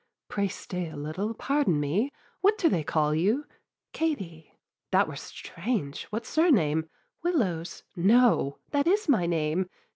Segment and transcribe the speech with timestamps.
[0.29, 3.45] 'Pray stay a little: pardon me; What do they call you?'
[3.93, 4.51] 'Katie.'
[4.89, 6.05] 'That were strange.
[6.05, 6.89] What surname?
[7.21, 9.69] 'Willows.' 'No!' 'That is my name.'